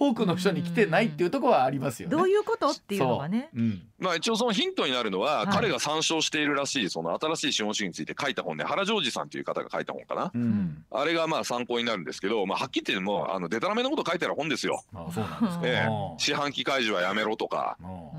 [0.00, 2.16] 多くの人に来てないっていうところはありますよね。
[2.16, 3.50] どういうことっていうのはね。
[3.54, 3.62] う。
[3.62, 14.82] ん、まあ、一応そのヒントになるのは、はい、彼が参照しているらしいその新しい資本主義について書いた本で原ジョージさんという方が書いた本かな、うん、あれがまあ参考になるんですけど、まあ、はっきり言ってもあのデタラメのこと書いてある本ですよ。
[14.94, 17.76] あそうなんですか、ええ、四半期開示はやめろとか、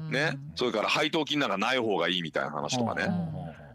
[0.09, 3.09] ね、それから配当金なんかない方がいいみたいな話とかね。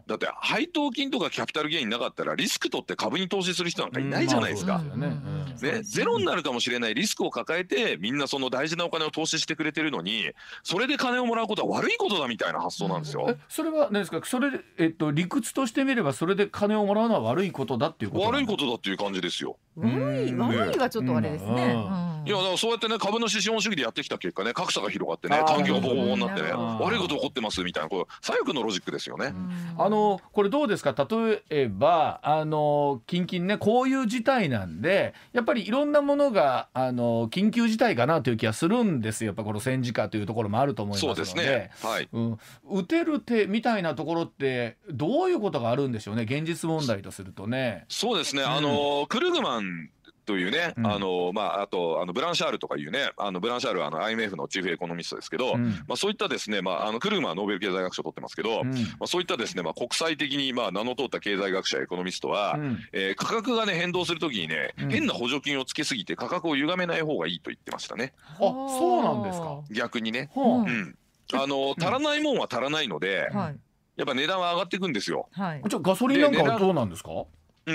[0.09, 4.79] だって配当金とかキャピタルゲインなかったらリスク取って株に投資する人なんかいないじゃないですか。
[4.79, 10.31] ね、ゼロになるかもしれないリスクを抱えてみんなその大事なお金を投資してくれてるのに
[10.63, 13.37] それで金をもらうことは悪いことだみたいな発想なんですよ。
[13.47, 14.21] それは何ですか？
[14.25, 19.57] それえっと理屈としてみればそれで金をもらうのは悪いことだっていうこと悪いことだっていう感じですよ。
[19.77, 22.09] 悪い悪いはちょっとあれですね。
[22.25, 29.33] いやだからそうやってね株主資本主義でやってきた結果ね格差が広がってね環境がボコボコになってね悪いこと起こってますみたいなこれ左翼のロジックですよね。
[29.77, 29.98] あの
[30.31, 30.95] これどうですか？
[31.09, 39.29] 例えばあの近々ねこういう事態なんでやっぱりいろんなものがあの緊急事態かなという気がするんですよ。
[39.29, 41.49] やっぱこの戦時下というところもあると思いますので。
[41.49, 41.71] ね。
[41.81, 47.85] はい、うん、打てる手みたいなところってどういうことがあるんでしょうね現実問題とするとね。
[47.89, 49.89] そうですね、うん、あのクルグマン
[50.29, 68.13] というね、うん、あのまあ、あとあのブランシャールとかいうねあのブランシャールはあの IMF のチーフエコノミストですけど、うん、まあ、そういったですね、まあ、あのクルーマーノーベル経済学賞を取ってますけど、うん、まあ、そういったですね、まあ、国際的にまあ名の通った経済学者エコノミストは、うん、えー、価格がね変動するときにね、変な補助金をつけすぎて価格を歪めない方がいいと言ってましたね。
[68.35, 69.61] あそうなんですか。
[69.71, 70.69] 逆にね、う。
[70.69, 70.95] ん。
[71.33, 75.27] あの足らないもんは足らないので、やっぱ値段は上がっていくんですよ。
[75.31, 77.09] はい、じゃガソリンなんかはどうなんですか？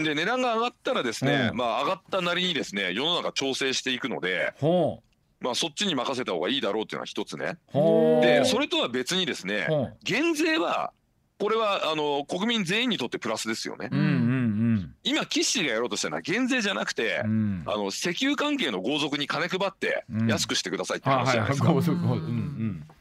[0.02, 4.54] で値段が上がったらですね、まあ上がったなりにですね世の中調整していくので。
[5.40, 7.58] まあ、そっちに任せた方がいいだろうっていうのは一つね。
[8.22, 9.68] でそれとは別にですね
[10.02, 10.90] 減税は
[11.38, 13.90] これはあの国民全員にとってプラスですよね。
[13.92, 14.10] うんうんう
[14.76, 21.74] ん、今岸がやろうとしたのは減税じゃなくて、うん、あの石油関係の豪族に金配って安くしてくださいって話じゃないですか。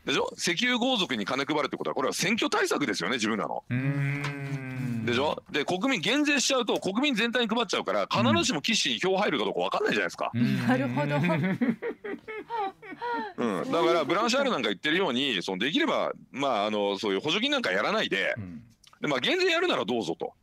[0.06, 0.34] でしょ？
[0.36, 3.63] 石油豪族に金配るってことはこれは選挙対策ですよね自分らの。
[5.05, 5.41] でしょ？
[5.51, 10.31] で国民減税しちゃうと国民全体に配っちゃうから必ずしも岸に票入るかどうか分かんないじゃないですか。
[10.67, 11.15] なるほど。
[13.37, 18.35] うん、だからブランシャールなんか言ってるようにそのできればまああのそういう補助金なんかやらないで,、
[19.01, 20.33] でまあ減税やるならどうぞと。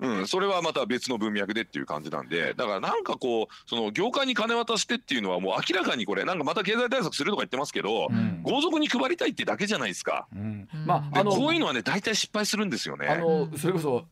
[0.00, 13.06] うんうん、それはまた別の文脈でっていう感じなんでだからなんかこうその業界に金渡してっていうのはもう明らかにこれなんかまた経済対策するとか言ってますけど、うん、豪族に配りたいってだけじゃないですか、うん、まあ、あのこういうのはね大体失敗するんですよね。
[13.08, 14.04] あのそれこそ、うん、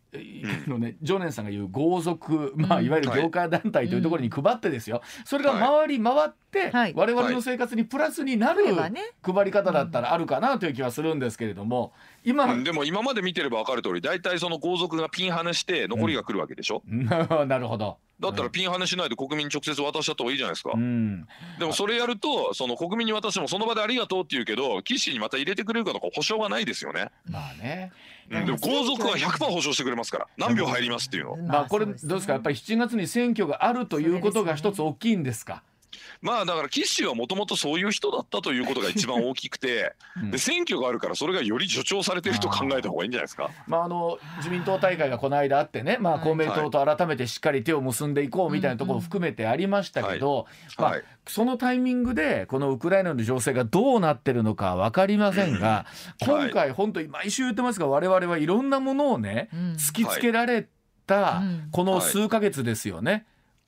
[0.66, 0.96] のね。
[1.02, 11.92] 常念さんが言う豪族、まあ、いわゆる業界団体というところに配ってですよ、それが回り回って、はい、我々の生活にプラスになる配り方だったらあるかなという気はするんですけれども。
[12.24, 17.04] 今、うん、でも今まで見てれば分かる通り大体その皇族がピンハネして残りが来るわけでしょ、うん、
[17.48, 21.26] なるほどだったらピンハネしないで国民に直接渡しちゃった方がいいじゃないですか、うん、
[21.58, 27.10] でもそれやるとその国民に渡してもその場でありがとうって言うけど岸にまた入れてくれるかどうか保証がないですよね。
[27.28, 27.92] まあね。
[28.30, 35.62] うん、でも皇族は100%保証してくれますから何秒入りますっていうのまあこれどうですかやっぱり7月に選挙があるということが一つ大きいんですか
[36.24, 43.50] まあだから岸はもともとそういう人だったということが一番大きくて、 うん、で選挙があるからそれがより助長されてると考えた方がいいんじゃないですか？
[43.66, 50.46] まああの自民党大会がこの間あってね、まあ公明党と改めてしっかり手を結んでいこうみたいなところも含めてありましたけど、
[50.78, 55.84] まあそのタイミングでこのウクライナの情勢がどうなってるのか分かりませんが、
[56.22, 60.68] 今回本当に毎週言ってますが我々はいろんなものをね突きつけられ
[61.06, 63.26] たこの数か月ですよね。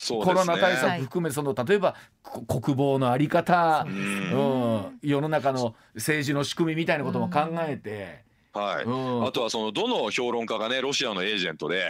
[0.09, 8.27] コロナ対策含めその例えば国防の在り方、うん、世の中の政治の仕組みみたいなことも考えて。
[8.57, 11.85] はい、うん、あとはそのどの評論家がねロシアのエージェントで、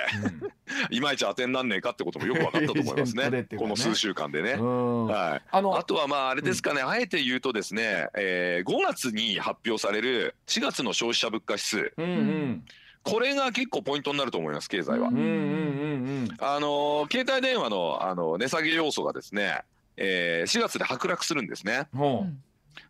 [0.90, 4.54] うん、 いまいち当てになんねえかってこともよく分かったと思いますねね、この数週間でね。
[4.54, 11.92] はい、あのあとはまああれですかね、あえて言うとですね、えー、5月に発表される4月の消費者物価指数。
[11.96, 12.64] うんうん
[13.06, 15.08] これが結構ポイントになると思います経済は。
[15.08, 15.10] あ
[16.60, 19.62] の携帯電話のあの値下げ要素がですね、
[19.96, 21.86] えー、4月で剥落するんですね。
[21.94, 22.42] うん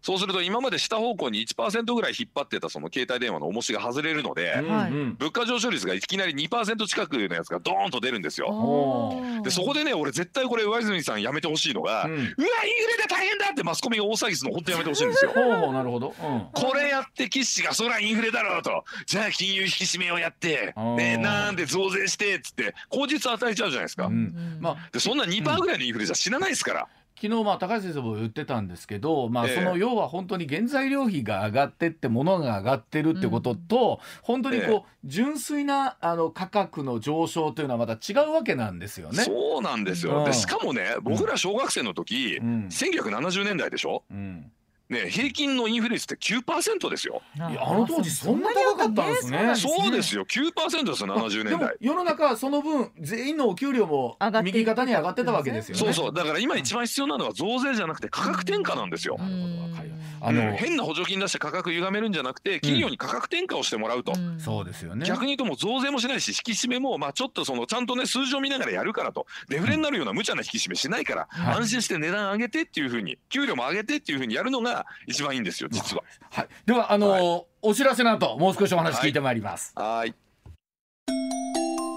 [0.03, 9.23] そうすると今まで下方向に1%ぐらい引っ張ってたその携帯電話の重しが外れるので、はい、物価上昇率がいきなり2%近くのやつがドーンと出るんですよ。
[9.43, 15.33] でそこでね俺絶対これ上泉さんやめてほしいのが、うん、うわインフレで大変だってマスコミが大騒ぎするの本当やめてほしいんですよ。
[15.73, 18.85] なるほど、うん、これやって岸がそらインフレだろうと。
[19.07, 24.07] じゃあ金融引き締めをやって、ね、なんで増税してっつって口実与えちゃうじゃないですか。
[24.07, 26.89] うん、まあ、でそんな2%ぐらいのインフレじゃ死なないですから。
[27.21, 39.25] 昨日まあ高橋先生も言ってたんですけど、まあ、その要は本当に原材料費が上がってって物が上がってるってことと、本当にこう純粋なあの価格の上昇というのはまた違うわけなんですよね。
[39.25, 44.53] そうなんですよ、でしかもね僕ら小学生の時、うん、1970年代でしょ、うん
[44.89, 47.21] ね、平均のインフレ率って9%ですよ。
[47.35, 49.55] いやあの当時そんな高かったんですね。
[49.57, 51.75] そうですよ、9%ですよ、70年代。
[51.81, 55.81] 世の中はその分全員のお給料も右肩に上がってたわけですよね。
[55.81, 59.17] そうそう、だから今一番必要なのは増税じゃなくて価格転嫁なんですよ。
[59.19, 60.07] なるほど、わかります。
[60.21, 74.76] あの、うん、変な補助金出して価格歪めるんじゃなくて企業に価格転嫁をしてもらうと、そうですよね逆に言うともう増税もしないし引き締めもまあちょっとそのちゃんとね数字を見ながらやるからとデフレになるような無茶な引き締めしないから、安心して値段上げてっていうふうに給料も上げてっていうふうにやるのが
[75.07, 76.03] 一番いいんですよ実は。
[76.31, 79.73] はい、ではあのーはい、お知らせの後もう少しお話聞いてまいります。
[79.77, 80.15] はい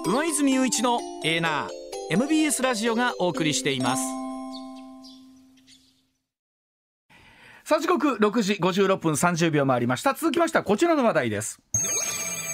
[0.05, 1.69] 上泉雄一のエーナー
[2.11, 4.01] MBS ラジオがお送りしています。
[7.69, 11.61] さあ時刻6時56分30秒回りました続きましてはこちらの話題です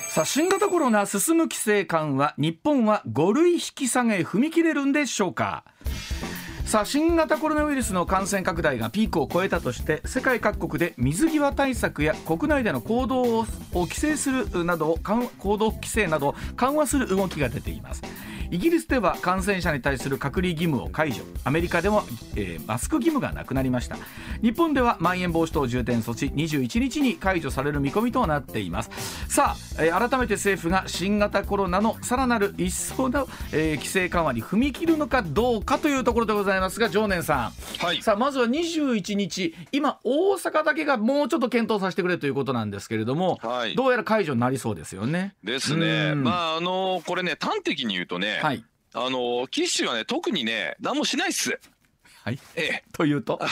[0.09, 5.63] さあ新型コロナ進む規制緩和日本は5類引き下げ踏み切れるんでしょうか
[6.65, 14.97] さあ新型コロナウイルスの感染拡大がピークを超えたとして世界各国で水際対策や国内での行動を規制するなど
[15.37, 18.01] 行動規制など緩和する動きが出ています。
[18.51, 21.23] イギリスでは感染者に対する隔離義務を解除。
[21.43, 22.03] アメリカでも、
[22.35, 23.97] えー、マスク義務がなくなりました。
[24.41, 28.89] 日本ではまん延防止等重点措置21日に解除される見込みとなっています。
[29.27, 45.35] さあ、えー、改めて政府が新型コロナのさらなる一層の、えー、規制緩和に踏み切るのかどうかというところでございますが常念さん、はい、さあまずは21日今大阪だけがもうちょっと検討させてくれということなんですけれども、はい、どうやら解除になりそうですよね。
[45.43, 46.15] ですね。
[46.15, 51.59] まああのこれね端的に言うとねはい、あの岸はね特にね何もしないっす。
[52.23, 53.39] はい、ええ、というと？
[53.41, 53.47] あ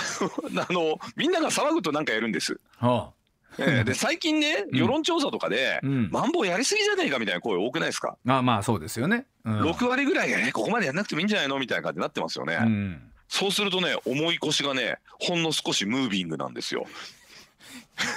[0.74, 2.60] のみんなが騒ぐとなんかやるんです。
[2.78, 3.14] はあ
[3.60, 8.18] えー、で最近ね、世論調査とかで、うん、マンボウやりすぎじゃねえかみたいな声多くないですか？
[8.28, 9.28] あまあそうですよね。
[9.46, 11.60] うん、6割ぐらいがね、ここまでやんなくてもいいんじゃないの？
[11.60, 12.58] みたいな感じになってますよね。
[12.60, 16.88] うん、そうするとね、重い腰がね、ほんの少しムービングなんですよ。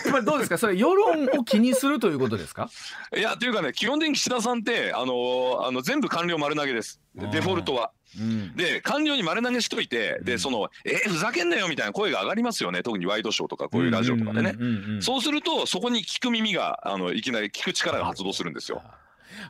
[0.03, 0.59] つ まりどうですか？
[0.59, 2.71] それ世論を気にするということですか？
[3.17, 7.01] いやというかね基本的に岸田さんってあのあの全部官僚丸投げです。
[7.15, 7.91] デフォルトは。
[8.19, 12.83] うん、で官僚に丸投げしといて、でそのえー、ふざけんなよみたいな声が上がりますよね。
[12.83, 14.55] 特にワイドショーとかこういうラジオとかでね。
[15.01, 18.83] そうするとそこに聞く耳があのいきなり聞く力が発動するんですよ。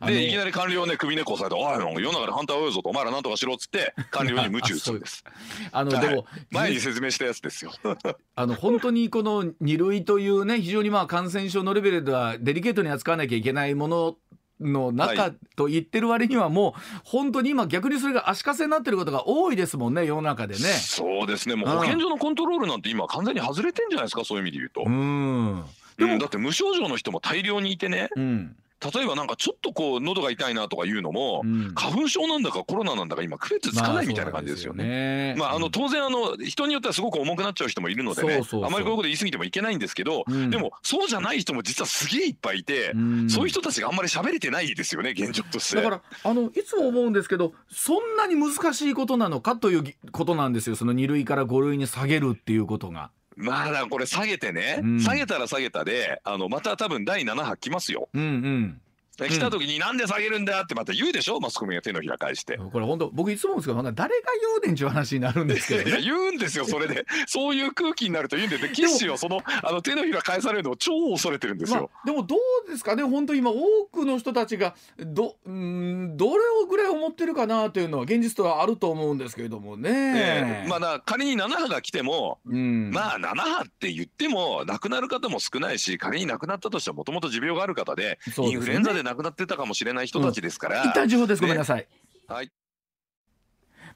[0.06, 5.24] でいきなり官僚ね首根っこ押されて「おい世の中で反対多いぞ」と「お前らなんとかしろ」っつって 官僚に鞭打つんです。
[5.72, 7.72] あのでも、前に説明したやつですよ。
[8.34, 14.16] あの本当にこの2類というね非常にまあ感染症のレベルではデリケートに扱わなきゃいけないもの
[14.60, 20.60] の中と言ってる割にはもう本当に今逆にそれが足かせになってることが多いですもんね世の中でね。
[20.60, 21.56] そうですね。
[21.56, 24.84] もう保健所のコントロールなんて今完全に外れてんじゃないですかそういう意味で言うと。
[24.86, 25.64] うん。
[25.98, 28.56] でも、だって無症状の人も大量にいてね、うん、
[28.92, 35.34] 例えばなんかちょっとこう喉が痛いなとかいうのも、うん、花粉症なんだかコロナなんだか今区別つかないみたいな感じですよね。
[35.38, 38.42] まあ、あの当然あの人によってはすごく重くなっちゃう人もいるのでね。
[38.52, 45.76] あまりこういうこと言い過ぎてもいけないんですけど、うん、でもそうじゃない人も実はすげえいっぱいいて、うん、そういう人たちがあんまり喋れてないですよね現状として。
[45.76, 50.76] だからあのいつも思うんですけどそんなに難しいことなのかということなんですよ。
[50.76, 53.10] その2類から5類に下げるっていうことが。
[53.36, 58.08] まあこれ下げてね、うん、下げたら下げたであのまた多分第7波来ますよ。
[58.14, 58.80] うんうん
[59.16, 62.58] 来た時になんで下げるんだってまた言うでしょマスコミが手のひら返して。
[62.58, 67.06] これ本当僕いつも思うんですけど誰が言うねんちゅう話になるんですけど、ね、いや言うんですよそれで。
[67.26, 72.36] そういう空気になると言うんでキッシーはそのあの手のひら返されるのを超恐れてるんですよ、まあ、でもど
[72.66, 91.42] うですかね本当今多くの人たちがどうんどれをぐらい思ってるかなというのは現実とはあると思うんですけれどもね、えー、まあだ仮に7波が来ても、うん、まあ7波って言っても亡くなる方も少ないし仮に亡くなったとしてももともと持病がある方で、ね、インフルエンザで亡くなってたかもしれない人たちですから、うん、一旦情報です。
[91.42, 91.86] ごめんなさい、
[92.28, 92.50] はい。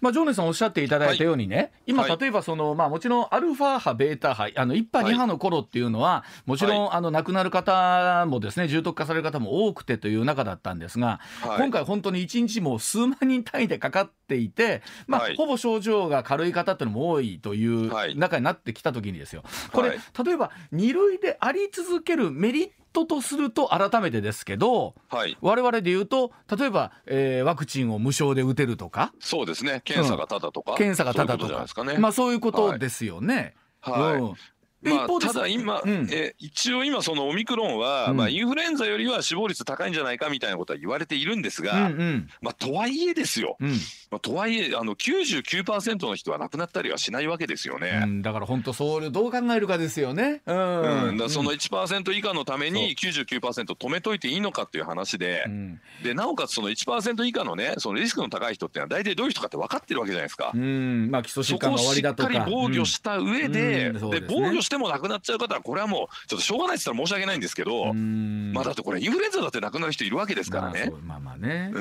[0.01, 19.43] まあ、ジョーネさんおっしゃっていただいたようにね、はい、今、例えばその、まあ、もちろんアルファ波、ベータ波、あの1波、2波の頃っていうのは、もちろん、あの亡くなる方もですね重篤化される方も多くてという中だったんですが、今回、本当に1日も数万人単位でかかっていて、まあほぼ症状が軽い方っていうのも多いという中になってきたときにですよ、
[19.73, 29.83] これ、例えば2類であり続けるメリットとすると改めてですけど、はい、我々で言うと例えば、えー、ワクチンを無償で打てるとかそうですね。
[29.85, 33.55] 検査がただとか、うん、検査がただとか、ね、まあそういうことですよね。
[33.81, 34.15] はい、はい。
[34.21, 34.35] うん
[34.83, 43.71] まあ、ただ今、うん、え一応今そのオミクロンは、うん、まあ、インフルエンザよりは死亡率高いんじゃないかみたいなことは言われているんですが、うんうん、まあ、とはいえですよ、うん、
[44.11, 51.17] まあ、とはいえあの99%の人は亡くなったりはしないわけですよね、だから本当そうどう考えるかですよね、うん。
[51.19, 55.45] だその1%以下のために99%止めといていいのかっていう話で,、
[56.03, 60.53] でなおかつその1%以下のねそのリスクの高い人っていうのは大体どういう人かって分かってるわけじゃないですか。
[60.55, 62.33] まあ、基礎疾患が終わりだとか。
[62.33, 70.93] そこをしっかり防御した上で,、で防御してもなくなっちゃう方はこれはもうちょっとしょうがないって言ったら申し訳ないんですけどまあだってこれインフルエンザだって亡くなる人いるわけですからね。
[71.05, 71.73] まあまあね、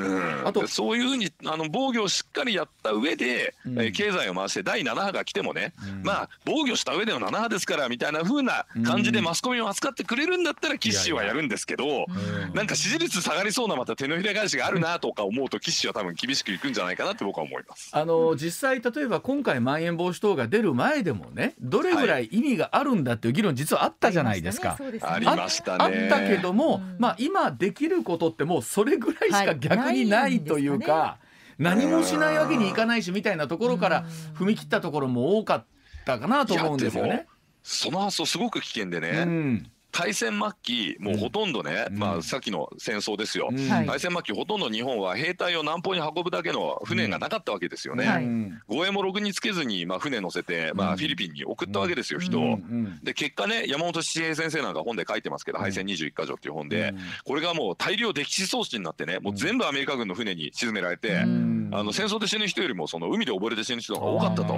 [0.46, 12.06] あとそういうふうにあの防御をしっかりやった上で、うん、え経済を回して第7波が来てもね、うん、まあ防御した上での7波ですからみたいなふうな感じでマスコミを扱ってくれるんだったら岸氏はやるんですけど、
[12.54, 17.90] なんか支持率下がりそうなまた手のひら返しがあるなとか思うと岸氏は多分厳しくいくんじゃないかなって僕は思います。
[17.92, 24.77] あの実際例えば今回まん延防止等が出る前でもねどれぐらい意味があるんだっていう議論実はあったじゃないですか。
[25.01, 26.09] ありましたね。
[26.11, 31.17] あったけども、まあ今できることってもうそれぐらいしか逆にないというか。
[31.59, 35.65] 何もしないわけにいかないしみたいなところから踏み切ったところも多かっ
[36.05, 37.27] たかなと思うんですよね。
[37.61, 52.60] その発想すごく危険でね、うん、大戦末期もうほとんどね、うん、まあさっきの戦争ですよ、うん、大戦末期ほとんど日本は兵隊を南方に運ぶだけの船がなかったわけですよね、うん、護衛もろくにつけずに、まあ、船乗せて、まあ、フィリピンに送ったわけですよ、人を、
[53.04, 56.94] で結果ね山本七平先生なんか本で書いてますけど「敗戦21か条」っていう本で、
[57.26, 61.26] これがもう大量敵視装置になってねもう全部アメリカ軍の船に沈められて、
[61.72, 64.55] あの戦争で死ぬ人よりもその海で溺れて死ぬ人が多かったと、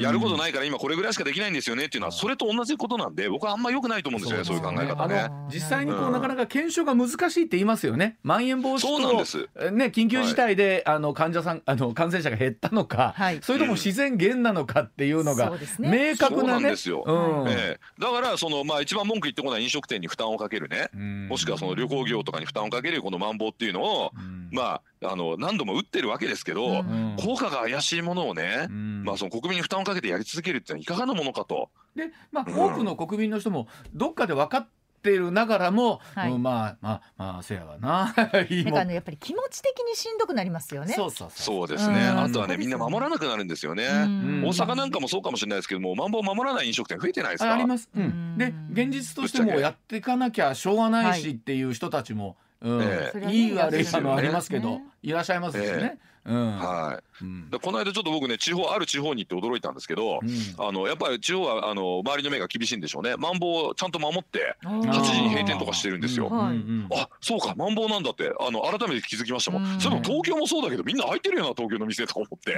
[0.00, 5.30] やることないから今これぐらいしかできないんですよねっていうのはそれと同じことなんで僕はあんま良くないと思うんですよねそういう考え方ね。
[5.52, 8.18] 実際にこう、なかなか検証が難しいって言いますよね。
[8.22, 9.48] まん延防止そうなんです。
[9.72, 16.70] ね緊急事態で、あの患者さんあの感染者が減ったのか、それとも自然減なのかっていうのが、明確なね。
[16.70, 17.04] ですよ。
[17.06, 17.48] うん。
[17.48, 20.90] えー、だからそのまあ一番文句言ってこない飲食店に負担をかけるね、
[21.28, 24.12] もしくはその旅行業とかに負担をかけるこのまん防っていうのを、
[24.50, 26.84] まああの何度も打ってるわけですけど、
[27.18, 31.70] 効果が怪しいものをね、まあその国民に負担をかけてやり続けるっていうのはいかがなものかと。
[31.94, 36.32] で、まあ、多くの国民の人もどっかで分かっっているながらも、はい。
[36.32, 38.12] うん、まあまあまあせやわな
[38.50, 40.94] いいだからねやっぱり気持ち的にしんどくなりますよね。
[40.94, 41.68] そうそうそう。
[41.68, 63.14] ですね、あとはねみんな守らなくなるんですよね、大阪なんかもそうかもしれないですけどもまん防守らない飲食店増えてないですかあります、うん、で現実としてもやっていかなきゃしょうがないしっていう人たちも、うん、えー、いい悪いのありますけど、いらっしゃいますしね、えーうん、はい、うん、この間ちょっと僕ね地方ある地方に行って驚いたんですけど、うん、あのやっぱり地方はあの周りの目が厳しいんでしょうね。
[63.16, 66.28] マンボウちゃんと守って8時に閉店とかしてるんですよ。
[66.32, 69.80] あそうかマンボウなんだってあの改めて気づきましたもん。
[69.80, 72.56] それも東京もそうだけどみんな開いてるような東京の店とか思って。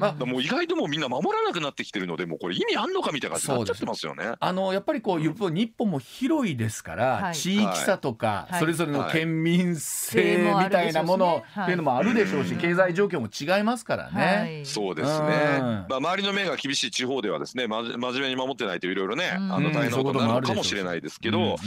[0.00, 4.32] まあ、もう意外ともうみんな守らなくなってきてるのでもうこれ意味あんのかみたいな感じになっちゃってますよね。
[4.40, 14.62] あのやっぱりこう日本も広いですから、はい、地域差とか、はい、それぞれの県民性みたいなものっていうのもあるでしょうし、経済状況も違いますからね。
[14.64, 15.60] そうですね。
[15.60, 21.58] まあ周りの目が厳しい地方ではですね、ま真面目に守ってないといろいろね、あの大変なことになるかもしれないですけど、もう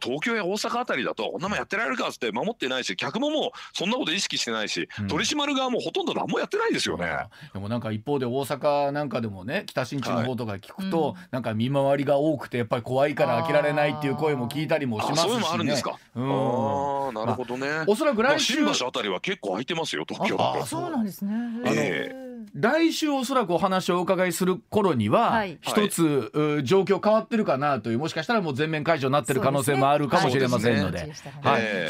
[0.00, 7.26] 東京や大阪あたりだとこんなもんやってられるかっつって守ってないし、客ももうそんなこと意識してないし、取り締まる側もほとんど何もやってないですよね。
[7.52, 15.28] でもなんか一方で大阪なんかでもね、北新地の方とか聞くと、なんか見回りが多くてやっぱり怖いから開けられないっていう声も聞いたりもしますし、ね。
[15.28, 15.98] そういうのもあるんですか？
[16.14, 17.66] うん、ああ、なるほどね。
[17.86, 20.64] おそらく来週、新橋あたりは結構空いてますよ東京だと。
[20.64, 21.34] そうなんですね。
[21.66, 25.58] ええ来週おそらくお話をお伺いする頃には、はい。
[25.60, 31.12] 一つ、う状況変わってるかなというもしかしたらもう全面解除になってる可能性もあるかもしれませんので。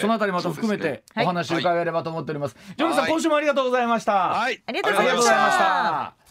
[0.01, 2.57] そのあたりまた含めてお話を伺えればと思っております。
[2.77, 3.11] ジョニーさん、はい。
[3.13, 4.13] 今週もありがとうございました。
[4.13, 4.63] はい。
[4.67, 6.22] ありがとうございました。